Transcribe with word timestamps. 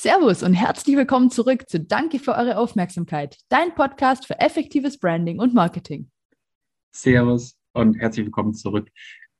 Servus 0.00 0.44
und 0.44 0.54
herzlich 0.54 0.96
willkommen 0.96 1.28
zurück 1.28 1.68
zu 1.68 1.80
Danke 1.80 2.20
für 2.20 2.36
eure 2.36 2.58
Aufmerksamkeit, 2.58 3.36
dein 3.48 3.74
Podcast 3.74 4.28
für 4.28 4.38
effektives 4.38 4.96
Branding 4.96 5.40
und 5.40 5.54
Marketing. 5.54 6.08
Servus 6.92 7.58
und 7.72 7.98
herzlich 7.98 8.26
willkommen 8.26 8.54
zurück. 8.54 8.88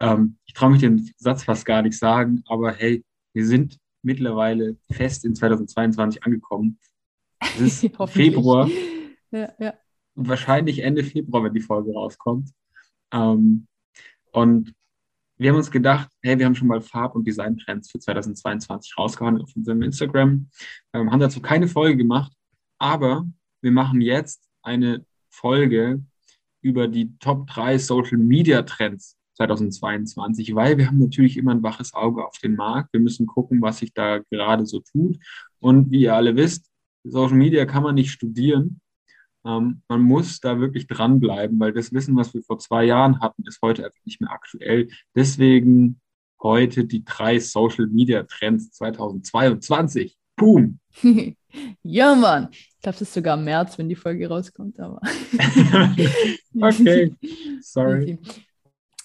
Ähm, 0.00 0.36
ich 0.46 0.54
traue 0.54 0.70
mich 0.72 0.80
den 0.80 1.12
Satz 1.16 1.44
fast 1.44 1.64
gar 1.64 1.82
nicht 1.82 1.96
sagen, 1.96 2.42
aber 2.48 2.72
hey, 2.72 3.04
wir 3.34 3.46
sind 3.46 3.78
mittlerweile 4.02 4.76
fest 4.90 5.24
in 5.24 5.36
2022 5.36 6.24
angekommen. 6.24 6.80
Es 7.38 7.60
ist 7.60 7.96
Februar. 8.08 8.68
Ja, 9.30 9.52
ja. 9.60 9.74
Wahrscheinlich 10.16 10.80
Ende 10.80 11.04
Februar, 11.04 11.44
wenn 11.44 11.54
die 11.54 11.60
Folge 11.60 11.92
rauskommt. 11.92 12.50
Ähm, 13.12 13.68
und 14.32 14.74
wir 15.38 15.50
haben 15.50 15.56
uns 15.56 15.70
gedacht, 15.70 16.08
hey, 16.22 16.38
wir 16.38 16.46
haben 16.46 16.54
schon 16.54 16.68
mal 16.68 16.80
Farb- 16.80 17.14
und 17.14 17.26
Designtrends 17.26 17.90
für 17.90 17.98
2022 17.98 18.98
rausgehauen 18.98 19.40
auf 19.40 19.54
unserem 19.54 19.82
Instagram, 19.82 20.48
ähm, 20.92 21.10
haben 21.10 21.20
dazu 21.20 21.40
keine 21.40 21.68
Folge 21.68 21.96
gemacht, 21.96 22.32
aber 22.78 23.26
wir 23.62 23.72
machen 23.72 24.00
jetzt 24.00 24.48
eine 24.62 25.04
Folge 25.30 26.02
über 26.60 26.88
die 26.88 27.16
Top 27.18 27.46
3 27.46 27.78
Social 27.78 28.18
Media 28.18 28.62
Trends 28.62 29.16
2022, 29.36 30.54
weil 30.54 30.76
wir 30.76 30.88
haben 30.88 30.98
natürlich 30.98 31.36
immer 31.36 31.52
ein 31.52 31.62
waches 31.62 31.94
Auge 31.94 32.26
auf 32.26 32.38
den 32.38 32.56
Markt. 32.56 32.92
Wir 32.92 33.00
müssen 33.00 33.26
gucken, 33.26 33.62
was 33.62 33.78
sich 33.78 33.94
da 33.94 34.18
gerade 34.30 34.66
so 34.66 34.80
tut. 34.80 35.18
Und 35.60 35.90
wie 35.92 36.02
ihr 36.02 36.14
alle 36.14 36.34
wisst, 36.34 36.66
Social 37.04 37.36
Media 37.36 37.64
kann 37.64 37.84
man 37.84 37.94
nicht 37.94 38.10
studieren. 38.10 38.80
Ähm, 39.48 39.82
man 39.88 40.02
muss 40.02 40.40
da 40.40 40.60
wirklich 40.60 40.86
dranbleiben, 40.86 41.58
weil 41.58 41.72
das 41.72 41.92
Wissen, 41.92 42.16
was 42.16 42.34
wir 42.34 42.42
vor 42.42 42.58
zwei 42.58 42.84
Jahren 42.84 43.20
hatten, 43.20 43.44
ist 43.46 43.60
heute 43.62 43.86
einfach 43.86 44.04
nicht 44.04 44.20
mehr 44.20 44.30
aktuell. 44.30 44.88
Deswegen 45.16 46.00
heute 46.42 46.84
die 46.84 47.04
drei 47.04 47.38
Social 47.40 47.86
Media 47.86 48.24
Trends 48.24 48.70
2022. 48.72 50.16
Boom! 50.36 50.78
ja, 51.82 52.14
Mann. 52.14 52.48
Ich 52.52 52.80
glaube, 52.82 52.96
es 52.96 53.02
ist 53.02 53.14
sogar 53.14 53.36
März, 53.36 53.78
wenn 53.78 53.88
die 53.88 53.96
Folge 53.96 54.28
rauskommt, 54.28 54.78
aber. 54.78 55.00
okay, 56.60 57.14
sorry. 57.62 58.18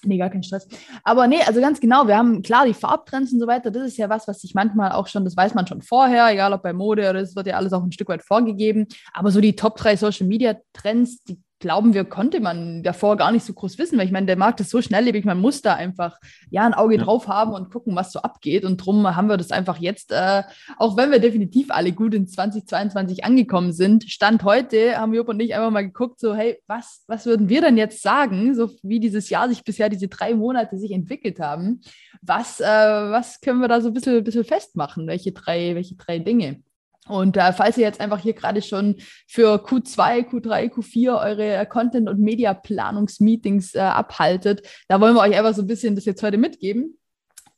Nee, 0.05 0.17
gar 0.17 0.29
kein 0.29 0.43
Stress. 0.43 0.67
Aber 1.03 1.27
nee, 1.27 1.41
also 1.45 1.61
ganz 1.61 1.79
genau, 1.79 2.07
wir 2.07 2.17
haben 2.17 2.41
klar 2.41 2.65
die 2.65 2.73
Farbtrends 2.73 3.31
und 3.31 3.39
so 3.39 3.47
weiter, 3.47 3.71
das 3.71 3.83
ist 3.83 3.97
ja 3.97 4.09
was, 4.09 4.27
was 4.27 4.41
sich 4.41 4.53
manchmal 4.53 4.91
auch 4.91 5.07
schon, 5.07 5.23
das 5.23 5.37
weiß 5.37 5.53
man 5.53 5.65
schon 5.67 5.81
vorher, 5.81 6.29
egal 6.29 6.53
ob 6.53 6.63
bei 6.63 6.73
Mode 6.73 7.09
oder 7.09 7.21
es 7.21 7.35
wird 7.35 7.47
ja 7.47 7.55
alles 7.55 7.73
auch 7.73 7.83
ein 7.83 7.91
Stück 7.91 8.09
weit 8.09 8.23
vorgegeben. 8.23 8.87
Aber 9.13 9.31
so 9.31 9.39
die 9.39 9.55
Top 9.55 9.77
3 9.77 9.95
Social 9.95 10.27
Media 10.27 10.55
Trends, 10.73 11.23
die 11.23 11.39
glauben 11.63 11.93
wir, 11.93 12.03
konnte 12.03 12.41
man 12.41 12.83
davor 12.83 13.15
gar 13.15 13.31
nicht 13.31 13.45
so 13.45 13.53
groß 13.53 13.77
wissen, 13.77 13.97
weil 13.97 14.05
ich 14.05 14.11
meine, 14.11 14.25
der 14.25 14.35
Markt 14.35 14.59
ist 14.59 14.69
so 14.69 14.81
schnelllebig, 14.81 15.23
man 15.23 15.39
muss 15.39 15.61
da 15.61 15.75
einfach 15.75 16.19
ja 16.49 16.65
ein 16.65 16.73
Auge 16.73 16.97
ja. 16.97 17.03
drauf 17.03 17.29
haben 17.29 17.53
und 17.53 17.71
gucken, 17.71 17.95
was 17.95 18.11
so 18.11 18.19
abgeht. 18.19 18.65
Und 18.65 18.81
darum 18.81 19.15
haben 19.15 19.29
wir 19.29 19.37
das 19.37 19.51
einfach 19.51 19.77
jetzt, 19.77 20.11
äh, 20.11 20.43
auch 20.77 20.97
wenn 20.97 21.09
wir 21.09 21.19
definitiv 21.19 21.71
alle 21.71 21.93
gut 21.93 22.13
in 22.13 22.27
2022 22.27 23.23
angekommen 23.23 23.71
sind, 23.71 24.03
Stand 24.03 24.43
heute 24.43 24.97
haben 24.97 25.13
wir 25.13 25.25
und 25.27 25.39
ich 25.39 25.55
einfach 25.55 25.71
mal 25.71 25.85
geguckt, 25.85 26.19
so, 26.19 26.35
hey, 26.35 26.61
was, 26.67 27.05
was 27.07 27.25
würden 27.25 27.47
wir 27.47 27.61
denn 27.61 27.77
jetzt 27.77 28.01
sagen, 28.01 28.55
so 28.55 28.69
wie 28.83 28.99
dieses 28.99 29.29
Jahr 29.29 29.47
sich 29.47 29.63
bisher 29.63 29.87
diese 29.87 30.09
drei 30.09 30.35
Monate 30.35 30.77
sich 30.77 30.91
entwickelt 30.91 31.39
haben? 31.39 31.79
Was, 32.21 32.59
äh, 32.59 32.65
was 32.65 33.39
können 33.39 33.61
wir 33.61 33.69
da 33.69 33.79
so 33.79 33.87
ein 33.87 33.93
bisschen, 33.93 34.21
bisschen 34.21 34.43
festmachen? 34.43 35.07
Welche 35.07 35.31
drei, 35.31 35.75
welche 35.75 35.95
drei 35.95 36.19
Dinge? 36.19 36.61
Und 37.07 37.35
äh, 37.35 37.51
falls 37.51 37.77
ihr 37.77 37.83
jetzt 37.83 37.99
einfach 37.99 38.19
hier 38.19 38.33
gerade 38.33 38.61
schon 38.61 38.95
für 39.27 39.55
Q2, 39.55 40.29
Q3, 40.29 40.71
Q4 40.73 41.21
eure 41.21 41.65
Content- 41.65 42.09
und 42.09 42.19
Media-Planungsmeetings 42.19 43.75
äh, 43.75 43.79
abhaltet, 43.79 44.65
da 44.87 45.01
wollen 45.01 45.15
wir 45.15 45.21
euch 45.21 45.35
einfach 45.35 45.53
so 45.53 45.63
ein 45.63 45.67
bisschen 45.67 45.95
das 45.95 46.05
jetzt 46.05 46.23
heute 46.23 46.37
mitgeben, 46.37 46.97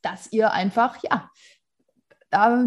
dass 0.02 0.32
ihr 0.32 0.52
einfach, 0.52 0.98
ja, 1.02 1.30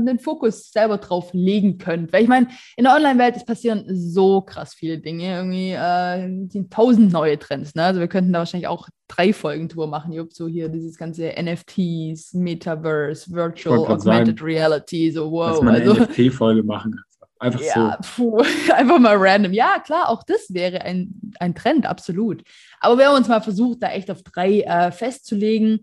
den 0.05 0.19
Fokus 0.19 0.71
selber 0.71 0.97
drauf 0.97 1.29
legen 1.33 1.77
könnt. 1.77 2.11
Weil 2.11 2.23
ich 2.23 2.27
meine, 2.27 2.47
in 2.75 2.85
der 2.85 2.95
Online-Welt 2.95 3.35
es 3.35 3.45
passieren 3.45 3.85
so 3.87 4.41
krass 4.41 4.73
viele 4.73 4.99
Dinge. 4.99 5.35
Irgendwie 5.35 5.71
äh, 5.71 6.49
sind 6.49 6.71
tausend 6.71 7.11
neue 7.11 7.37
Trends. 7.39 7.75
Ne? 7.75 7.83
Also 7.83 7.99
wir 7.99 8.07
könnten 8.07 8.33
da 8.33 8.39
wahrscheinlich 8.39 8.67
auch 8.67 8.89
drei 9.07 9.33
Folgen 9.33 9.69
Tour 9.69 9.87
machen. 9.87 10.13
Ich 10.13 10.21
so 10.31 10.47
hier 10.47 10.69
dieses 10.69 10.97
ganze 10.97 11.33
NFTs, 11.41 12.33
Metaverse, 12.33 13.31
Virtual 13.31 13.79
Augmented 13.79 14.39
sagen, 14.39 14.45
Reality, 14.45 15.11
so 15.11 15.31
wow. 15.31 15.51
Dass 15.51 15.61
man 15.61 15.75
eine 15.75 15.89
also, 15.89 16.03
NFT-Folge 16.03 16.63
machen. 16.63 16.99
Einfach 17.39 17.61
ja, 17.61 17.97
so. 18.01 18.31
Puh, 18.31 18.43
einfach 18.73 18.99
mal 18.99 19.15
random. 19.17 19.53
Ja, 19.53 19.79
klar, 19.83 20.09
auch 20.09 20.23
das 20.23 20.53
wäre 20.53 20.81
ein, 20.81 21.33
ein 21.39 21.55
Trend, 21.55 21.85
absolut. 21.85 22.43
Aber 22.81 22.97
wir 22.97 23.07
haben 23.07 23.15
uns 23.15 23.29
mal 23.29 23.41
versucht, 23.41 23.81
da 23.81 23.91
echt 23.91 24.11
auf 24.11 24.23
drei 24.23 24.61
äh, 24.61 24.91
festzulegen. 24.91 25.79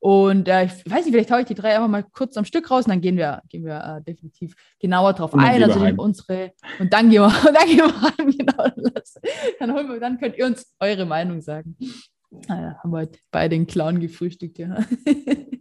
Und 0.00 0.46
äh, 0.46 0.66
ich 0.66 0.90
weiß 0.90 1.04
nicht, 1.04 1.12
vielleicht 1.12 1.30
haue 1.30 1.40
ich 1.40 1.46
die 1.46 1.54
drei 1.54 1.74
einfach 1.74 1.88
mal 1.88 2.04
kurz 2.04 2.36
am 2.36 2.44
Stück 2.44 2.70
raus 2.70 2.84
und 2.84 2.90
dann 2.90 3.00
gehen 3.00 3.16
wir, 3.16 3.42
gehen 3.48 3.64
wir 3.64 3.98
äh, 3.98 4.02
definitiv 4.02 4.54
genauer 4.78 5.12
drauf 5.12 5.34
ein. 5.34 5.62
Also 5.62 5.80
unsere, 5.96 6.52
und 6.78 6.92
dann 6.92 7.10
gehen 7.10 7.22
wir, 7.22 7.28
dann 7.52 7.66
gehen 7.66 7.78
wir 7.78 8.02
heim, 8.02 8.30
genau. 8.30 8.92
Dann, 9.58 9.72
holen 9.72 9.88
wir, 9.88 10.00
dann 10.00 10.18
könnt 10.18 10.36
ihr 10.36 10.46
uns 10.46 10.72
eure 10.78 11.04
Meinung 11.04 11.40
sagen. 11.40 11.76
Äh, 12.48 12.74
haben 12.82 12.90
wir 12.90 12.98
heute 12.98 13.18
bei 13.30 13.48
den 13.48 13.66
Clown 13.66 13.98
gefrühstückt, 13.98 14.58
ja. 14.58 14.78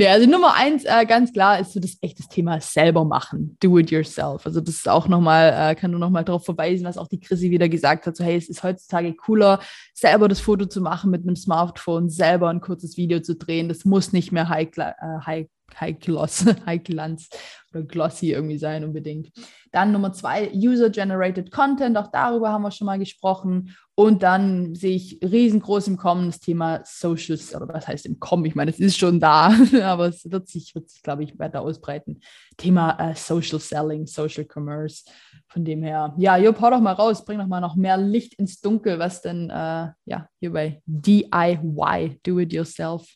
nee, 0.00 0.08
also 0.08 0.26
Nummer 0.26 0.54
eins, 0.54 0.84
äh, 0.84 1.04
ganz 1.04 1.32
klar, 1.32 1.60
ist 1.60 1.72
so 1.72 1.80
das 1.80 1.98
echtes 2.00 2.26
Thema 2.28 2.60
selber 2.60 3.04
machen. 3.04 3.56
Do 3.60 3.78
it 3.78 3.90
yourself. 3.90 4.46
Also 4.46 4.60
das 4.60 4.76
ist 4.76 4.88
auch 4.88 5.08
nochmal, 5.08 5.52
äh, 5.54 5.74
kann 5.74 5.90
nur 5.90 6.00
nochmal 6.00 6.24
darauf 6.24 6.44
verweisen, 6.44 6.86
was 6.86 6.96
auch 6.96 7.06
die 7.06 7.20
Chrissy 7.20 7.50
wieder 7.50 7.68
gesagt 7.68 8.06
hat. 8.06 8.16
So, 8.16 8.24
hey, 8.24 8.36
es 8.36 8.48
ist 8.48 8.62
heutzutage 8.62 9.14
cooler, 9.14 9.60
selber 9.94 10.28
das 10.28 10.40
Foto 10.40 10.64
zu 10.64 10.80
machen 10.80 11.10
mit 11.10 11.22
einem 11.22 11.36
Smartphone, 11.36 12.08
selber 12.08 12.48
ein 12.48 12.62
kurzes 12.62 12.96
Video 12.96 13.20
zu 13.20 13.36
drehen. 13.36 13.68
Das 13.68 13.84
muss 13.84 14.12
nicht 14.12 14.32
mehr 14.32 14.48
high, 14.48 14.70
äh, 14.78 14.92
high 15.26 15.46
High 15.78 15.98
Gloss, 15.98 16.44
High 16.66 16.82
Glanz 16.82 17.28
oder 17.72 17.84
Glossy 17.84 18.32
irgendwie 18.32 18.58
sein 18.58 18.84
unbedingt. 18.84 19.30
Dann 19.72 19.92
Nummer 19.92 20.12
zwei, 20.12 20.50
User-Generated 20.52 21.52
Content, 21.52 21.96
auch 21.96 22.10
darüber 22.10 22.50
haben 22.50 22.62
wir 22.62 22.70
schon 22.72 22.86
mal 22.86 22.98
gesprochen. 22.98 23.76
Und 23.94 24.22
dann 24.22 24.74
sehe 24.74 24.96
ich 24.96 25.20
riesengroß 25.22 25.88
im 25.88 25.96
Kommen 25.96 26.26
das 26.26 26.40
Thema 26.40 26.80
Socials, 26.84 27.54
oder 27.54 27.68
was 27.68 27.86
heißt 27.86 28.06
im 28.06 28.18
Kommen? 28.18 28.46
Ich 28.46 28.54
meine, 28.54 28.70
es 28.70 28.80
ist 28.80 28.98
schon 28.98 29.20
da, 29.20 29.54
aber 29.82 30.08
es 30.08 30.28
wird 30.30 30.48
sich, 30.48 30.74
wird 30.74 30.90
sich 30.90 31.02
glaube 31.02 31.22
ich, 31.22 31.38
weiter 31.38 31.60
ausbreiten. 31.60 32.20
Thema 32.56 32.98
äh, 32.98 33.14
Social 33.14 33.60
Selling, 33.60 34.06
Social 34.06 34.46
Commerce. 34.52 35.04
Von 35.48 35.64
dem 35.64 35.82
her, 35.82 36.14
ja, 36.16 36.36
Jupp, 36.36 36.60
hau 36.60 36.70
doch 36.70 36.80
mal 36.80 36.92
raus, 36.92 37.24
bring 37.24 37.38
doch 37.38 37.46
mal 37.46 37.60
noch 37.60 37.76
mehr 37.76 37.96
Licht 37.96 38.34
ins 38.34 38.60
Dunkel, 38.60 38.98
was 38.98 39.20
denn 39.20 39.50
äh, 39.50 39.88
ja, 40.04 40.28
hier 40.38 40.52
bei 40.52 40.80
DIY, 40.86 42.20
Do 42.22 42.38
It 42.38 42.52
Yourself, 42.52 43.06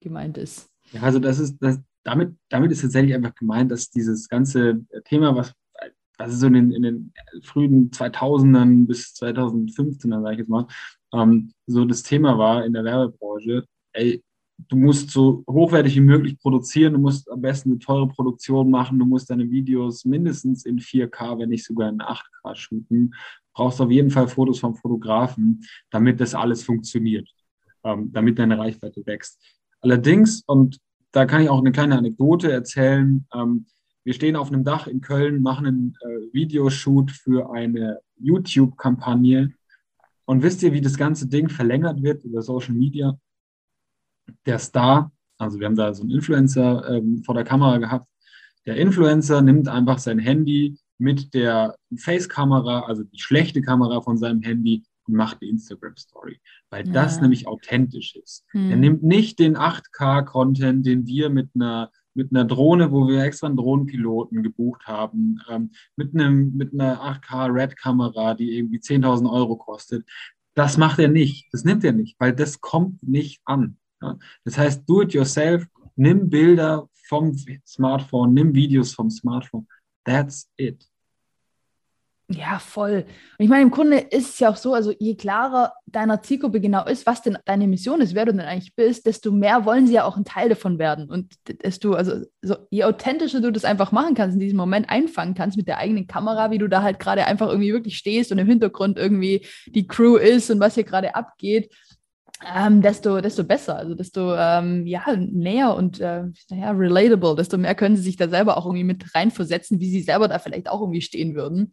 gemeint 0.00 0.38
ist. 0.38 0.68
Also 1.00 1.18
das 1.18 1.38
ist, 1.38 1.56
das, 1.60 1.78
damit, 2.04 2.36
damit 2.48 2.72
ist 2.72 2.82
tatsächlich 2.82 3.14
einfach 3.14 3.34
gemeint, 3.34 3.70
dass 3.70 3.90
dieses 3.90 4.28
ganze 4.28 4.84
Thema, 5.04 5.36
was 5.36 5.54
also 6.18 6.36
so 6.36 6.46
in 6.46 6.54
den, 6.54 6.72
in 6.72 6.82
den 6.82 7.12
frühen 7.42 7.90
2000ern 7.90 8.86
bis 8.86 9.14
2015, 9.14 10.10
sage 10.10 10.32
ich 10.32 10.38
jetzt 10.38 10.48
mal, 10.48 10.66
ähm, 11.12 11.52
so 11.66 11.84
das 11.84 12.02
Thema 12.02 12.38
war 12.38 12.64
in 12.64 12.72
der 12.72 12.84
Werbebranche, 12.84 13.64
ey, 13.92 14.22
du 14.68 14.76
musst 14.76 15.10
so 15.10 15.44
hochwertig 15.48 15.96
wie 15.96 16.00
möglich 16.00 16.38
produzieren, 16.38 16.94
du 16.94 16.98
musst 17.00 17.30
am 17.30 17.40
besten 17.40 17.70
eine 17.70 17.78
teure 17.78 18.08
Produktion 18.08 18.70
machen, 18.70 18.98
du 18.98 19.04
musst 19.04 19.30
deine 19.30 19.50
Videos 19.50 20.04
mindestens 20.04 20.64
in 20.64 20.78
4K, 20.78 21.38
wenn 21.38 21.48
nicht 21.48 21.64
sogar 21.64 21.88
in 21.88 22.00
8K 22.00 22.54
shooten, 22.54 23.14
brauchst 23.54 23.80
auf 23.80 23.90
jeden 23.90 24.10
Fall 24.10 24.28
Fotos 24.28 24.60
vom 24.60 24.76
Fotografen, 24.76 25.64
damit 25.90 26.20
das 26.20 26.34
alles 26.34 26.62
funktioniert, 26.62 27.28
ähm, 27.84 28.12
damit 28.12 28.38
deine 28.38 28.58
Reichweite 28.58 29.04
wächst. 29.06 29.40
Allerdings, 29.80 30.42
und 30.46 30.78
da 31.12 31.26
kann 31.26 31.42
ich 31.42 31.48
auch 31.48 31.58
eine 31.58 31.72
kleine 31.72 31.96
Anekdote 31.96 32.50
erzählen. 32.50 33.26
Ähm, 33.34 33.66
wir 34.04 34.14
stehen 34.14 34.34
auf 34.34 34.48
einem 34.48 34.64
Dach 34.64 34.86
in 34.86 35.00
Köln, 35.00 35.42
machen 35.42 35.66
einen 35.66 35.96
äh, 36.00 36.34
Videoshoot 36.34 37.12
für 37.12 37.52
eine 37.52 38.00
YouTube-Kampagne. 38.18 39.52
Und 40.24 40.42
wisst 40.42 40.62
ihr, 40.62 40.72
wie 40.72 40.80
das 40.80 40.96
ganze 40.96 41.28
Ding 41.28 41.48
verlängert 41.48 42.02
wird 42.02 42.24
über 42.24 42.42
Social 42.42 42.74
Media? 42.74 43.16
Der 44.46 44.58
Star, 44.58 45.12
also 45.38 45.60
wir 45.60 45.66
haben 45.66 45.76
da 45.76 45.92
so 45.92 46.02
einen 46.02 46.12
Influencer 46.12 46.88
ähm, 46.88 47.22
vor 47.24 47.34
der 47.34 47.44
Kamera 47.44 47.78
gehabt. 47.78 48.08
Der 48.66 48.76
Influencer 48.76 49.42
nimmt 49.42 49.68
einfach 49.68 49.98
sein 49.98 50.18
Handy 50.18 50.78
mit 50.98 51.34
der 51.34 51.76
Face-Kamera, 51.96 52.80
also 52.86 53.02
die 53.02 53.18
schlechte 53.18 53.60
Kamera 53.60 54.00
von 54.00 54.16
seinem 54.16 54.40
Handy, 54.42 54.84
und 55.06 55.14
macht 55.14 55.38
eine 55.40 55.50
Instagram-Story, 55.50 56.40
weil 56.70 56.86
ja. 56.86 56.92
das 56.92 57.20
nämlich 57.20 57.46
authentisch 57.46 58.16
ist. 58.16 58.44
Hm. 58.52 58.70
Er 58.70 58.76
nimmt 58.76 59.02
nicht 59.02 59.38
den 59.38 59.56
8K-Content, 59.56 60.86
den 60.86 61.06
wir 61.06 61.30
mit 61.30 61.50
einer 61.54 61.90
mit 62.14 62.30
einer 62.30 62.44
Drohne, 62.44 62.92
wo 62.92 63.08
wir 63.08 63.22
extra 63.22 63.46
einen 63.46 63.56
Drohnenpiloten 63.56 64.42
gebucht 64.42 64.86
haben, 64.86 65.40
ähm, 65.48 65.70
mit, 65.96 66.14
einem, 66.14 66.54
mit 66.54 66.72
einer 66.72 67.00
8K-Red-Kamera, 67.02 68.34
die 68.34 68.56
irgendwie 68.56 68.78
10.000 68.78 69.30
Euro 69.32 69.56
kostet. 69.56 70.06
Das 70.54 70.76
macht 70.76 70.98
er 70.98 71.08
nicht. 71.08 71.48
Das 71.52 71.64
nimmt 71.64 71.84
er 71.84 71.92
nicht, 71.92 72.16
weil 72.20 72.34
das 72.34 72.60
kommt 72.60 73.02
nicht 73.02 73.40
an. 73.44 73.78
Ja? 74.02 74.18
Das 74.44 74.58
heißt, 74.58 74.88
do 74.88 75.02
it 75.02 75.14
yourself, 75.14 75.66
nimm 75.96 76.28
Bilder 76.28 76.88
vom 77.08 77.34
Smartphone, 77.66 78.34
nimm 78.34 78.54
Videos 78.54 78.94
vom 78.94 79.10
Smartphone. 79.10 79.66
That's 80.04 80.50
it. 80.56 80.86
Ja, 82.34 82.58
voll. 82.58 83.04
Und 83.38 83.44
ich 83.44 83.48
meine, 83.48 83.62
im 83.62 83.70
Grunde 83.70 83.98
ist 83.98 84.30
es 84.30 84.38
ja 84.38 84.48
auch 84.48 84.56
so, 84.56 84.74
also 84.74 84.92
je 84.98 85.16
klarer 85.16 85.72
deiner 85.86 86.22
Zielgruppe 86.22 86.60
genau 86.60 86.84
ist, 86.86 87.04
was 87.04 87.20
denn 87.20 87.36
deine 87.44 87.66
Mission 87.66 88.00
ist, 88.00 88.14
wer 88.14 88.24
du 88.24 88.32
denn 88.32 88.40
eigentlich 88.40 88.74
bist, 88.74 89.06
desto 89.06 89.32
mehr 89.32 89.64
wollen 89.64 89.86
sie 89.86 89.94
ja 89.94 90.04
auch 90.04 90.16
ein 90.16 90.24
Teil 90.24 90.48
davon 90.48 90.78
werden. 90.78 91.10
Und 91.10 91.34
desto, 91.62 91.92
also 91.94 92.24
so, 92.40 92.56
je 92.70 92.84
authentischer 92.84 93.40
du 93.40 93.52
das 93.52 93.64
einfach 93.64 93.92
machen 93.92 94.14
kannst, 94.14 94.34
in 94.34 94.40
diesem 94.40 94.56
Moment 94.56 94.88
einfangen 94.88 95.34
kannst 95.34 95.56
mit 95.56 95.68
der 95.68 95.78
eigenen 95.78 96.06
Kamera, 96.06 96.50
wie 96.50 96.58
du 96.58 96.68
da 96.68 96.82
halt 96.82 96.98
gerade 96.98 97.26
einfach 97.26 97.48
irgendwie 97.48 97.72
wirklich 97.72 97.98
stehst 97.98 98.32
und 98.32 98.38
im 98.38 98.46
Hintergrund 98.46 98.98
irgendwie 98.98 99.46
die 99.66 99.86
Crew 99.86 100.16
ist 100.16 100.50
und 100.50 100.60
was 100.60 100.74
hier 100.74 100.84
gerade 100.84 101.14
abgeht, 101.14 101.70
ähm, 102.54 102.82
desto, 102.82 103.20
desto 103.20 103.44
besser, 103.44 103.76
also 103.76 103.94
desto 103.94 104.34
ähm, 104.34 104.86
ja, 104.86 105.04
näher 105.16 105.74
und 105.74 106.00
äh, 106.00 106.24
ja, 106.50 106.70
relatable, 106.70 107.36
desto 107.36 107.58
mehr 107.58 107.74
können 107.74 107.96
sie 107.96 108.02
sich 108.02 108.16
da 108.16 108.28
selber 108.28 108.56
auch 108.56 108.66
irgendwie 108.66 108.84
mit 108.84 109.14
reinversetzen, 109.14 109.80
wie 109.80 109.90
sie 109.90 110.02
selber 110.02 110.28
da 110.28 110.38
vielleicht 110.38 110.68
auch 110.68 110.80
irgendwie 110.80 111.02
stehen 111.02 111.34
würden. 111.34 111.70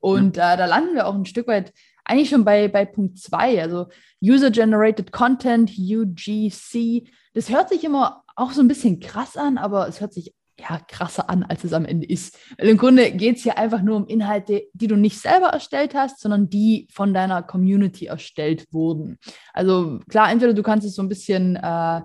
Und 0.00 0.36
äh, 0.36 0.56
da 0.56 0.66
landen 0.66 0.94
wir 0.94 1.06
auch 1.06 1.14
ein 1.14 1.26
Stück 1.26 1.48
weit 1.48 1.72
eigentlich 2.04 2.30
schon 2.30 2.44
bei, 2.44 2.68
bei 2.68 2.84
Punkt 2.84 3.18
2, 3.18 3.62
also 3.62 3.86
User-Generated 4.22 5.12
Content, 5.12 5.70
UGC. 5.78 7.08
Das 7.34 7.50
hört 7.50 7.68
sich 7.68 7.84
immer 7.84 8.24
auch 8.34 8.52
so 8.52 8.60
ein 8.60 8.68
bisschen 8.68 9.00
krass 9.00 9.36
an, 9.36 9.58
aber 9.58 9.88
es 9.88 10.00
hört 10.00 10.12
sich 10.12 10.34
ja, 10.58 10.78
krasser 10.86 11.28
an, 11.30 11.42
als 11.42 11.64
es 11.64 11.72
am 11.72 11.84
Ende 11.84 12.06
ist. 12.06 12.38
Weil 12.58 12.68
im 12.68 12.76
Grunde 12.76 13.10
geht 13.12 13.36
es 13.36 13.42
hier 13.42 13.58
einfach 13.58 13.82
nur 13.82 13.96
um 13.96 14.06
Inhalte, 14.06 14.64
die 14.74 14.86
du 14.86 14.96
nicht 14.96 15.18
selber 15.18 15.48
erstellt 15.48 15.94
hast, 15.94 16.20
sondern 16.20 16.50
die 16.50 16.88
von 16.92 17.14
deiner 17.14 17.42
Community 17.42 18.06
erstellt 18.06 18.66
wurden. 18.70 19.18
Also 19.52 20.00
klar, 20.08 20.30
entweder 20.30 20.54
du 20.54 20.62
kannst 20.62 20.86
es 20.86 20.94
so 20.94 21.02
ein 21.02 21.08
bisschen 21.08 21.56
äh, 21.56 22.00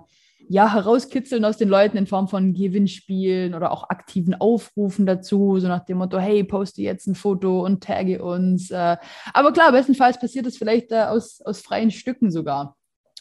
ja, 0.50 0.72
herauskitzeln 0.72 1.44
aus 1.44 1.58
den 1.58 1.68
Leuten 1.68 1.98
in 1.98 2.06
Form 2.06 2.26
von 2.26 2.54
Gewinnspielen 2.54 3.54
oder 3.54 3.70
auch 3.70 3.90
aktiven 3.90 4.34
Aufrufen 4.34 5.04
dazu, 5.04 5.58
so 5.60 5.68
nach 5.68 5.84
dem 5.84 5.98
Motto, 5.98 6.18
hey, 6.18 6.42
poste 6.42 6.80
jetzt 6.80 7.06
ein 7.06 7.14
Foto 7.14 7.64
und 7.64 7.84
tagge 7.84 8.24
uns. 8.24 8.70
Äh, 8.70 8.96
aber 9.34 9.52
klar, 9.52 9.72
bestenfalls 9.72 10.18
passiert 10.18 10.46
das 10.46 10.56
vielleicht 10.56 10.90
äh, 10.90 11.02
aus, 11.02 11.42
aus 11.42 11.60
freien 11.60 11.90
Stücken 11.90 12.30
sogar. 12.30 12.76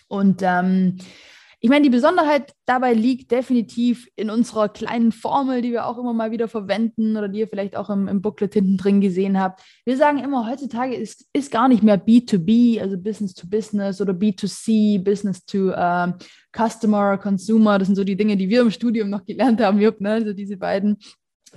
Und 0.08 0.42
ähm, 0.42 1.00
ich 1.60 1.70
meine, 1.70 1.84
die 1.84 1.90
Besonderheit 1.90 2.54
dabei 2.66 2.94
liegt 2.94 3.32
definitiv 3.32 4.08
in 4.16 4.30
unserer 4.30 4.70
kleinen 4.70 5.12
Formel, 5.12 5.62
die 5.62 5.72
wir 5.72 5.88
auch 5.88 5.98
immer 5.98 6.14
mal 6.14 6.30
wieder 6.30 6.48
verwenden 6.48 7.18
oder 7.18 7.28
die 7.28 7.40
ihr 7.40 7.48
vielleicht 7.48 7.76
auch 7.76 7.90
im, 7.90 8.08
im 8.08 8.22
Booklet 8.22 8.54
hinten 8.54 8.78
drin 8.78 9.02
gesehen 9.02 9.40
habt. 9.40 9.64
Wir 9.84 9.98
sagen 9.98 10.20
immer, 10.20 10.48
heutzutage 10.48 10.96
ist, 10.96 11.26
ist 11.34 11.52
gar 11.52 11.68
nicht 11.68 11.82
mehr 11.82 12.00
B2B, 12.00 12.80
also 12.80 12.96
Business 12.98 13.34
to 13.34 13.48
Business 13.48 14.00
oder 14.00 14.14
B2C, 14.14 15.04
Business 15.04 15.44
to 15.46 15.72
uh, 15.72 16.14
Customer, 16.56 17.18
Consumer. 17.18 17.80
Das 17.80 17.88
sind 17.88 17.96
so 17.96 18.04
die 18.04 18.18
Dinge, 18.18 18.38
die 18.38 18.50
wir 18.50 18.62
im 18.62 18.72
Studium 18.72 19.10
noch 19.10 19.26
gelernt 19.26 19.60
haben, 19.60 19.82
Jupp, 19.82 20.00
ne? 20.00 20.12
also 20.12 20.34
diese 20.34 20.58
beiden. 20.58 20.98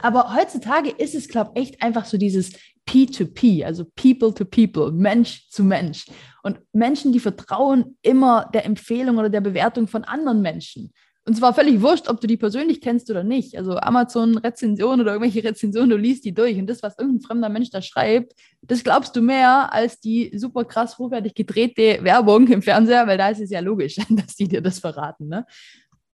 Aber 0.01 0.35
heutzutage 0.35 0.91
ist 0.91 1.15
es, 1.15 1.29
glaube 1.29 1.51
ich, 1.55 1.61
echt 1.61 1.83
einfach 1.83 2.07
so 2.07 2.17
dieses 2.17 2.53
P2P, 2.91 3.65
also 3.65 3.85
People 3.95 4.35
to 4.35 4.45
People, 4.45 4.91
Mensch 4.91 5.49
zu 5.49 5.63
Mensch. 5.63 6.07
Und 6.43 6.59
Menschen, 6.73 7.13
die 7.13 7.21
vertrauen 7.21 7.97
immer 8.03 8.51
der 8.53 8.65
Empfehlung 8.65 9.19
oder 9.19 9.29
der 9.29 9.41
Bewertung 9.41 9.87
von 9.87 10.03
anderen 10.05 10.43
Menschen. 10.43 10.93
Und 11.25 11.35
zwar 11.37 11.55
völlig 11.55 11.81
wurscht, 11.81 12.09
ob 12.09 12.21
du 12.21 12.27
die 12.27 12.39
persönlich 12.39 12.81
kennst 12.81 13.09
oder 13.11 13.23
nicht. 13.23 13.57
Also 13.57 13.77
Amazon-Rezensionen 13.77 15.03
oder 15.03 15.13
irgendwelche 15.13 15.45
Rezensionen, 15.47 15.91
du 15.91 15.97
liest 15.97 16.25
die 16.25 16.35
durch. 16.35 16.59
Und 16.59 16.67
das, 16.67 16.83
was 16.83 16.99
irgendein 16.99 17.21
fremder 17.21 17.49
Mensch 17.49 17.71
da 17.71 17.81
schreibt, 17.83 18.35
das 18.63 18.83
glaubst 18.83 19.15
du 19.15 19.21
mehr 19.21 19.73
als 19.73 20.01
die 20.01 20.37
super 20.37 20.65
krass 20.65 20.99
hochwertig 20.99 21.35
gedrehte 21.35 22.03
Werbung 22.03 22.49
im 22.49 22.63
Fernseher, 22.63 23.07
weil 23.07 23.19
da 23.19 23.29
ist 23.29 23.41
es 23.41 23.51
ja 23.51 23.61
logisch, 23.61 23.97
dass 24.11 24.35
die 24.35 24.49
dir 24.49 24.63
das 24.63 24.81
verraten. 24.81 25.29
Ne? 25.29 25.47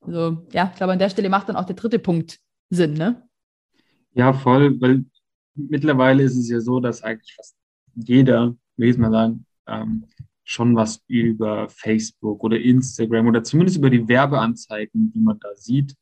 Also 0.01 0.47
ja, 0.53 0.71
ich 0.73 0.77
glaube, 0.77 0.93
an 0.93 0.99
der 0.99 1.09
Stelle 1.09 1.31
macht 1.31 1.49
dann 1.49 1.57
auch 1.57 1.65
der 1.65 1.77
dritte 1.77 1.99
Punkt 1.99 2.39
Sinn, 2.69 2.95
ne? 2.95 3.23
Ja, 4.13 4.33
voll, 4.33 4.81
weil 4.81 5.05
mittlerweile 5.57 6.23
ist 6.23 6.37
es 6.37 6.49
ja 6.49 6.61
so, 6.61 6.81
dass 6.81 7.03
eigentlich 7.03 7.35
fast 7.35 7.57
jeder, 7.95 8.55
will 8.77 8.91
ich 8.91 8.99
mal 8.99 9.11
sagen, 9.11 9.47
ähm, 9.67 10.05
schon 10.45 10.77
was 10.77 11.03
über 11.09 11.69
Facebook 11.69 12.45
oder 12.45 12.59
Instagram 12.59 13.27
oder 13.27 13.43
zumindest 13.43 13.79
über 13.79 13.91
die 13.91 14.07
Werbeanzeigen, 14.07 15.13
die 15.13 15.21
man 15.21 15.39
da 15.41 15.49
sieht, 15.57 15.97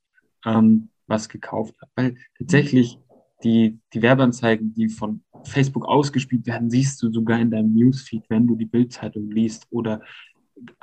ähm, 0.45 0.91
was 1.07 1.29
gekauft 1.29 1.75
hat. 1.81 1.89
Weil 1.97 2.17
tatsächlich 2.39 2.99
die, 3.43 3.79
die 3.93 4.03
Werbeanzeigen, 4.03 4.75
die 4.75 4.89
von 4.89 5.23
Facebook 5.45 5.87
ausgespielt 5.87 6.47
werden, 6.47 6.71
siehst 6.71 7.03
du 7.03 7.11
sogar 7.11 7.41
in 7.41 7.51
deinem 7.51 7.75
Newsfeed, 7.75 8.25
wenn 8.29 8.47
du 8.47 8.57
die 8.57 8.67
Bildzeitung 8.67 9.31
liest 9.31 9.67
oder 9.71 10.03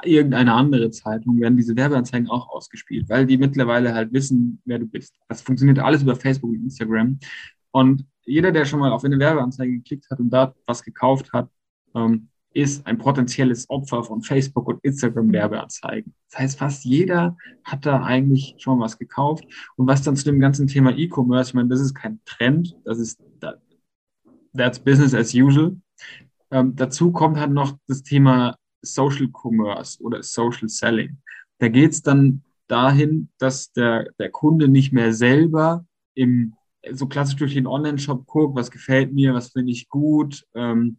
irgendeine 0.03 0.53
andere 0.53 0.91
Zeitung, 0.91 1.39
werden 1.39 1.57
diese 1.57 1.75
Werbeanzeigen 1.75 2.29
auch 2.29 2.49
ausgespielt, 2.49 3.09
weil 3.09 3.25
die 3.25 3.37
mittlerweile 3.37 3.93
halt 3.93 4.11
wissen, 4.13 4.61
wer 4.65 4.79
du 4.79 4.85
bist. 4.85 5.15
Das 5.27 5.41
funktioniert 5.41 5.79
alles 5.79 6.03
über 6.03 6.15
Facebook 6.15 6.51
und 6.51 6.63
Instagram. 6.63 7.19
Und 7.71 8.05
jeder, 8.23 8.51
der 8.51 8.65
schon 8.65 8.79
mal 8.79 8.91
auf 8.91 9.03
eine 9.03 9.19
Werbeanzeige 9.19 9.73
geklickt 9.73 10.09
hat 10.09 10.19
und 10.19 10.29
da 10.29 10.53
was 10.65 10.83
gekauft 10.83 11.33
hat, 11.33 11.49
ähm, 11.95 12.27
ist 12.53 12.85
ein 12.85 12.97
potenzielles 12.97 13.69
Opfer 13.69 14.03
von 14.03 14.21
Facebook 14.21 14.67
und 14.67 14.83
Instagram 14.83 15.31
Werbeanzeigen. 15.31 16.13
Das 16.29 16.39
heißt, 16.39 16.59
fast 16.59 16.83
jeder 16.83 17.37
hat 17.63 17.85
da 17.85 18.03
eigentlich 18.03 18.55
schon 18.57 18.79
was 18.79 18.97
gekauft. 18.97 19.45
Und 19.77 19.87
was 19.87 20.01
dann 20.01 20.17
zu 20.17 20.25
dem 20.25 20.39
ganzen 20.39 20.67
Thema 20.67 20.91
E-Commerce, 20.91 21.51
ich 21.51 21.53
meine, 21.53 21.69
das 21.69 21.79
ist 21.79 21.93
kein 21.93 22.19
Trend, 22.25 22.75
das 22.83 22.99
ist 22.99 23.21
that's 24.53 24.79
business 24.79 25.13
as 25.13 25.33
usual. 25.33 25.77
Ähm, 26.51 26.75
dazu 26.75 27.11
kommt 27.11 27.37
halt 27.37 27.51
noch 27.51 27.77
das 27.87 28.03
Thema 28.03 28.57
Social 28.81 29.29
Commerce 29.31 30.01
oder 30.01 30.21
Social 30.23 30.67
Selling. 30.67 31.17
Da 31.59 31.69
geht 31.69 31.91
es 31.91 32.01
dann 32.01 32.43
dahin, 32.67 33.29
dass 33.37 33.71
der, 33.71 34.11
der 34.19 34.29
Kunde 34.29 34.67
nicht 34.67 34.91
mehr 34.91 35.13
selber 35.13 35.85
im 36.15 36.53
so 36.91 37.07
klassisch 37.07 37.35
durch 37.35 37.53
den 37.53 37.67
Online-Shop 37.67 38.25
guckt, 38.25 38.55
was 38.55 38.71
gefällt 38.71 39.13
mir, 39.13 39.33
was 39.33 39.51
finde 39.51 39.71
ich 39.71 39.89
gut, 39.89 40.45
ähm, 40.55 40.97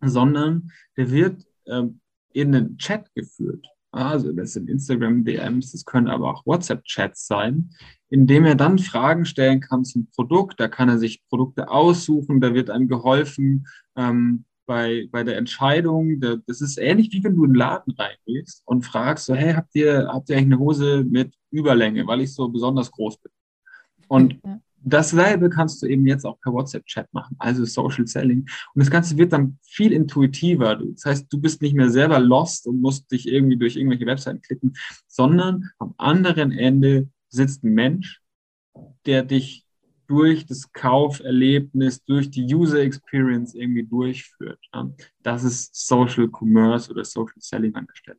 sondern 0.00 0.70
der 0.96 1.10
wird 1.10 1.44
ähm, 1.66 2.00
in 2.32 2.54
einen 2.54 2.78
Chat 2.78 3.12
geführt. 3.14 3.66
Also 3.92 4.32
das 4.32 4.54
sind 4.54 4.70
Instagram-DMs, 4.70 5.72
das 5.72 5.84
können 5.84 6.08
aber 6.08 6.30
auch 6.30 6.46
WhatsApp-Chats 6.46 7.26
sein, 7.26 7.70
in 8.08 8.26
dem 8.26 8.46
er 8.46 8.54
dann 8.54 8.78
Fragen 8.78 9.26
stellen 9.26 9.60
kann 9.60 9.84
zum 9.84 10.08
Produkt. 10.14 10.58
Da 10.60 10.68
kann 10.68 10.88
er 10.88 10.98
sich 10.98 11.22
Produkte 11.28 11.68
aussuchen, 11.68 12.40
da 12.40 12.54
wird 12.54 12.70
einem 12.70 12.88
geholfen 12.88 13.66
ähm, 13.96 14.44
bei, 14.64 15.08
bei 15.10 15.24
der 15.24 15.36
Entscheidung. 15.36 16.20
Das 16.20 16.62
ist 16.62 16.78
ähnlich 16.78 17.12
wie 17.12 17.22
wenn 17.22 17.36
du 17.36 17.44
in 17.44 17.50
den 17.50 17.58
Laden 17.58 17.92
reingehst 17.92 18.62
und 18.64 18.82
fragst 18.82 19.26
so, 19.26 19.34
hey, 19.34 19.52
habt 19.52 19.74
ihr, 19.74 20.08
habt 20.10 20.30
ihr 20.30 20.36
eigentlich 20.36 20.54
eine 20.54 20.58
Hose 20.58 21.04
mit 21.04 21.34
Überlänge, 21.50 22.06
weil 22.06 22.22
ich 22.22 22.32
so 22.32 22.48
besonders 22.48 22.90
groß 22.90 23.18
bin? 23.18 23.32
Und 24.08 24.40
ja. 24.42 24.60
Dasselbe 24.84 25.48
kannst 25.48 25.82
du 25.82 25.86
eben 25.86 26.06
jetzt 26.06 26.24
auch 26.24 26.40
per 26.40 26.52
WhatsApp-Chat 26.52 27.12
machen, 27.12 27.36
also 27.38 27.64
Social 27.64 28.06
Selling. 28.06 28.40
Und 28.74 28.80
das 28.80 28.90
Ganze 28.90 29.16
wird 29.16 29.32
dann 29.32 29.58
viel 29.62 29.92
intuitiver. 29.92 30.76
Das 30.76 31.04
heißt, 31.04 31.32
du 31.32 31.40
bist 31.40 31.62
nicht 31.62 31.74
mehr 31.74 31.90
selber 31.90 32.18
lost 32.18 32.66
und 32.66 32.80
musst 32.80 33.10
dich 33.10 33.28
irgendwie 33.28 33.56
durch 33.56 33.76
irgendwelche 33.76 34.06
Webseiten 34.06 34.42
klicken, 34.42 34.74
sondern 35.06 35.70
am 35.78 35.94
anderen 35.98 36.52
Ende 36.52 37.08
sitzt 37.28 37.64
ein 37.64 37.74
Mensch, 37.74 38.20
der 39.06 39.22
dich 39.22 39.66
durch 40.08 40.44
das 40.46 40.70
Kauferlebnis, 40.72 42.04
durch 42.04 42.30
die 42.30 42.54
User 42.54 42.80
Experience 42.80 43.54
irgendwie 43.54 43.84
durchführt. 43.84 44.58
Das 45.22 45.44
ist 45.44 45.74
Social 45.74 46.28
Commerce 46.28 46.90
oder 46.90 47.04
Social 47.04 47.38
Selling 47.38 47.74
an 47.74 47.86
der 47.86 47.94
Stelle. 47.94 48.18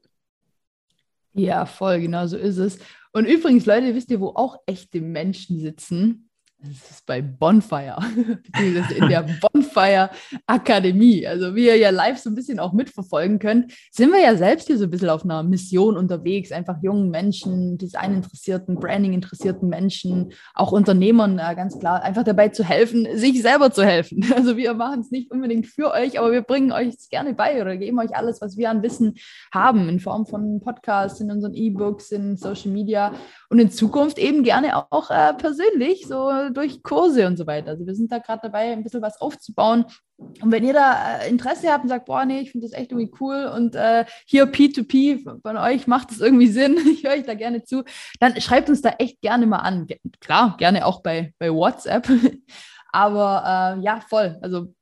Ja, 1.33 1.65
voll, 1.65 1.99
genau 1.99 2.25
so 2.27 2.37
ist 2.37 2.57
es. 2.57 2.79
Und 3.11 3.25
übrigens, 3.25 3.65
Leute, 3.65 3.93
wisst 3.93 4.09
ihr, 4.11 4.19
wo 4.19 4.29
auch 4.29 4.57
echte 4.65 5.01
Menschen 5.01 5.59
sitzen? 5.59 6.29
Das 6.65 6.91
ist 6.91 7.05
bei 7.05 7.21
Bonfire, 7.21 7.97
beziehungsweise 8.45 8.93
in 8.93 9.09
der 9.09 9.25
Bonfire 9.41 10.09
Akademie. 10.47 11.27
Also 11.27 11.55
wie 11.55 11.65
ihr 11.65 11.75
ja 11.75 11.89
live 11.89 12.17
so 12.17 12.29
ein 12.29 12.35
bisschen 12.35 12.57
auch 12.57 12.71
mitverfolgen 12.71 13.37
könnt, 13.37 13.73
sind 13.91 14.13
wir 14.13 14.21
ja 14.21 14.37
selbst 14.37 14.67
hier 14.67 14.77
so 14.77 14.85
ein 14.85 14.89
bisschen 14.89 15.09
auf 15.09 15.25
einer 15.25 15.43
Mission 15.43 15.97
unterwegs, 15.97 16.53
einfach 16.53 16.81
jungen 16.81 17.09
Menschen, 17.09 17.77
Design-interessierten, 17.77 18.75
Branding-interessierten 18.75 19.67
Menschen, 19.67 20.31
auch 20.53 20.71
Unternehmern 20.71 21.37
äh, 21.37 21.53
ganz 21.53 21.77
klar, 21.77 22.01
einfach 22.01 22.23
dabei 22.23 22.47
zu 22.47 22.63
helfen, 22.63 23.07
sich 23.17 23.41
selber 23.41 23.71
zu 23.71 23.83
helfen. 23.83 24.25
Also 24.43 24.57
wir 24.57 24.73
machen 24.73 25.01
es 25.01 25.11
nicht 25.11 25.31
unbedingt 25.31 25.67
für 25.67 25.91
euch, 25.91 26.19
aber 26.19 26.31
wir 26.31 26.41
bringen 26.41 26.71
euch 26.71 26.95
es 26.95 27.07
gerne 27.07 27.33
bei 27.33 27.61
oder 27.61 27.77
geben 27.77 27.99
euch 27.99 28.15
alles, 28.15 28.41
was 28.41 28.57
wir 28.57 28.69
an 28.69 28.81
Wissen 28.81 29.13
haben, 29.53 29.87
in 29.89 29.99
Form 29.99 30.25
von 30.25 30.59
Podcasts, 30.59 31.21
in 31.21 31.29
unseren 31.29 31.53
E-Books, 31.53 32.11
in 32.11 32.35
Social 32.35 32.71
Media 32.71 33.13
und 33.53 33.59
in 33.59 33.69
Zukunft 33.69 34.17
eben 34.17 34.41
gerne 34.41 34.91
auch 34.91 35.11
äh, 35.11 35.31
persönlich, 35.35 36.07
so 36.07 36.49
durch 36.51 36.81
Kurse 36.81 37.27
und 37.27 37.37
so 37.37 37.45
weiter. 37.45 37.69
Also 37.69 37.85
wir 37.85 37.93
sind 37.93 38.11
da 38.11 38.17
gerade 38.17 38.39
dabei, 38.41 38.71
ein 38.71 38.83
bisschen 38.83 39.03
was 39.03 39.21
aufzubauen. 39.21 39.85
Und 40.17 40.51
wenn 40.51 40.63
ihr 40.63 40.73
da 40.73 41.19
äh, 41.19 41.29
Interesse 41.29 41.71
habt 41.71 41.83
und 41.83 41.89
sagt, 41.89 42.07
boah, 42.07 42.25
nee, 42.25 42.39
ich 42.39 42.51
finde 42.51 42.65
das 42.65 42.75
echt 42.75 42.91
irgendwie 42.91 43.11
cool 43.21 43.51
und 43.55 43.75
äh, 43.75 44.05
hier 44.25 44.51
P2P 44.51 45.39
von 45.43 45.57
euch 45.57 45.85
macht 45.85 46.09
das 46.09 46.19
irgendwie 46.19 46.47
Sinn, 46.47 46.79
ich 46.91 47.03
höre 47.03 47.11
euch 47.11 47.25
da 47.25 47.35
gerne 47.35 47.63
zu, 47.63 47.83
dann 48.19 48.41
schreibt 48.41 48.69
uns 48.69 48.81
da 48.81 48.95
echt 48.97 49.21
gerne 49.21 49.45
mal 49.45 49.59
an. 49.59 49.85
Klar, 50.19 50.55
gerne 50.57 50.87
auch 50.87 51.03
bei, 51.03 51.31
bei 51.37 51.53
WhatsApp. 51.53 52.09
Aber 52.91 53.77
äh, 53.77 53.83
ja, 53.85 54.01
voll. 54.09 54.39
Also 54.41 54.73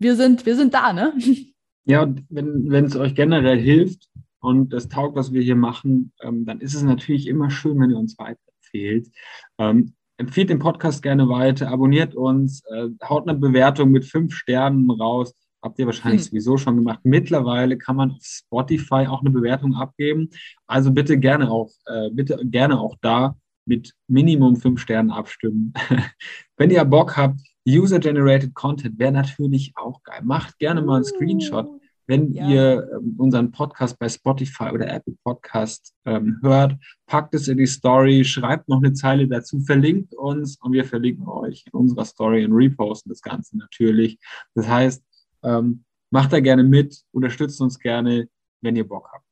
wir 0.00 0.16
sind, 0.16 0.44
wir 0.46 0.56
sind 0.56 0.74
da, 0.74 0.92
ne? 0.92 1.14
Ja, 1.88 2.02
und 2.02 2.24
wenn 2.28 2.84
es 2.86 2.96
euch 2.96 3.14
generell 3.14 3.60
hilft 3.60 4.08
und 4.40 4.72
es 4.72 4.88
taugt, 4.88 5.16
was 5.16 5.32
wir 5.32 5.42
hier 5.42 5.56
machen, 5.56 6.12
ähm, 6.22 6.44
dann 6.44 6.60
ist 6.60 6.74
es 6.74 6.82
natürlich 6.82 7.26
immer 7.26 7.50
schön, 7.50 7.78
wenn 7.80 7.90
ihr 7.90 7.98
uns 7.98 8.18
weiterempfehlt. 8.18 9.10
Ähm, 9.58 9.94
empfiehlt 10.18 10.50
den 10.50 10.58
Podcast 10.58 11.02
gerne 11.02 11.28
weiter, 11.28 11.68
abonniert 11.68 12.14
uns, 12.14 12.62
äh, 12.66 12.88
haut 13.04 13.28
eine 13.28 13.38
Bewertung 13.38 13.90
mit 13.90 14.04
fünf 14.04 14.34
Sternen 14.34 14.90
raus. 14.90 15.34
Habt 15.62 15.78
ihr 15.78 15.86
wahrscheinlich 15.86 16.22
hm. 16.22 16.28
sowieso 16.28 16.58
schon 16.58 16.76
gemacht. 16.76 17.00
Mittlerweile 17.02 17.76
kann 17.76 17.96
man 17.96 18.12
auf 18.12 18.22
Spotify 18.22 19.06
auch 19.08 19.20
eine 19.20 19.30
Bewertung 19.30 19.74
abgeben. 19.74 20.30
Also 20.66 20.92
bitte 20.92 21.18
gerne 21.18 21.50
auch, 21.50 21.70
äh, 21.86 22.10
bitte 22.10 22.38
gerne 22.44 22.78
auch 22.78 22.96
da 23.00 23.36
mit 23.66 23.94
Minimum 24.06 24.56
fünf 24.56 24.80
Sternen 24.80 25.10
abstimmen. 25.10 25.72
Wenn 26.56 26.70
ihr 26.70 26.84
Bock 26.84 27.16
habt, 27.16 27.40
User-Generated 27.68 28.54
Content 28.54 28.98
wäre 28.98 29.12
natürlich 29.12 29.72
auch 29.74 30.02
geil. 30.04 30.20
Macht 30.22 30.58
gerne 30.58 30.82
mal 30.82 30.96
einen 30.96 31.04
Screenshot 31.04 31.68
wenn 32.06 32.32
ja. 32.32 32.48
ihr 32.48 32.88
ähm, 32.92 33.14
unseren 33.18 33.50
Podcast 33.50 33.98
bei 33.98 34.08
Spotify 34.08 34.70
oder 34.72 34.88
Apple 34.88 35.14
Podcast 35.24 35.92
ähm, 36.04 36.38
hört, 36.42 36.76
packt 37.06 37.34
es 37.34 37.48
in 37.48 37.58
die 37.58 37.66
Story, 37.66 38.24
schreibt 38.24 38.68
noch 38.68 38.78
eine 38.78 38.92
Zeile 38.92 39.26
dazu, 39.26 39.60
verlinkt 39.60 40.14
uns 40.14 40.58
und 40.60 40.72
wir 40.72 40.84
verlinken 40.84 41.26
euch 41.26 41.64
in 41.66 41.72
unserer 41.72 42.04
Story 42.04 42.44
und 42.44 42.52
reposten 42.52 43.10
das 43.10 43.22
Ganze 43.22 43.56
natürlich. 43.56 44.18
Das 44.54 44.68
heißt, 44.68 45.02
ähm, 45.42 45.84
macht 46.10 46.32
da 46.32 46.40
gerne 46.40 46.62
mit, 46.62 47.02
unterstützt 47.12 47.60
uns 47.60 47.78
gerne, 47.78 48.28
wenn 48.60 48.76
ihr 48.76 48.86
Bock 48.86 49.08
habt. 49.12 49.24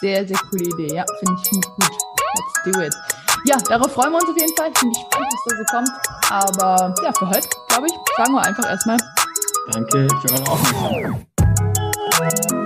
Sehr, 0.00 0.26
sehr 0.26 0.38
coole 0.50 0.64
Idee. 0.64 0.94
Ja, 0.94 1.04
finde 1.18 1.34
ich, 1.42 1.48
find 1.48 1.64
ich 1.64 1.70
gut. 1.70 1.98
Let's 2.36 2.72
do 2.72 2.82
it. 2.82 2.94
Ja, 3.44 3.56
darauf 3.68 3.92
freuen 3.92 4.12
wir 4.12 4.18
uns 4.18 4.28
auf 4.28 4.36
jeden 4.36 4.56
Fall. 4.56 4.70
Ich 4.74 4.80
bin 4.80 4.90
gespannt, 4.90 5.26
was 5.32 5.44
da 5.46 5.56
so 5.56 5.64
kommt. 5.64 5.90
Aber 6.30 6.94
ja, 7.02 7.12
für 7.12 7.28
heute, 7.28 7.48
glaube 7.68 7.86
ich, 7.86 7.92
sagen 8.16 8.32
wir 8.32 8.42
einfach 8.42 8.68
erstmal. 8.68 8.98
Danke 9.70 10.08
für 10.20 10.32
eure 10.32 10.50
Aufmerksamkeit. 10.50 11.37
Bye. 12.18 12.57